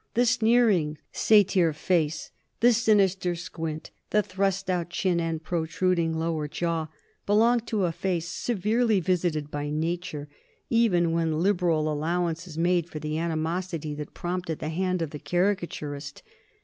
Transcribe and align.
The 0.15 0.25
sneering, 0.25 0.97
satyr 1.11 1.73
face, 1.73 2.31
the 2.59 2.73
sinister 2.73 3.35
squint, 3.35 3.91
the 4.09 4.23
thrust 4.23 4.67
out 4.67 4.89
chin 4.89 5.19
and 5.19 5.43
protruding 5.43 6.17
lower 6.17 6.47
jaw 6.47 6.87
belong 7.27 7.59
to 7.67 7.85
a 7.85 7.91
face 7.91 8.27
severely 8.27 8.99
visited 8.99 9.51
by 9.51 9.69
Nature, 9.69 10.27
even 10.71 11.11
when 11.11 11.41
liberal 11.43 11.87
allowance 11.93 12.47
is 12.47 12.57
made 12.57 12.89
for 12.89 12.97
the 12.97 13.19
animosity 13.19 13.93
that 13.93 14.15
prompted 14.15 14.57
the 14.57 14.69
hand 14.69 15.03
of 15.03 15.11
the 15.11 15.19
caricaturist. 15.19 16.23